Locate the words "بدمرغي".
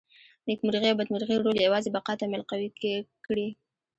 0.99-1.35